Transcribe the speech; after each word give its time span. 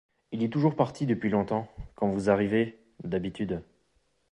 Il 0.31 0.41
est 0.41 0.49
toujours 0.49 0.75
parti 0.75 1.05
depuis 1.05 1.29
longtemps, 1.29 1.67
quand 1.93 2.09
vous 2.09 2.31
arrivez, 2.31 2.79
d’habitude. 3.03 3.61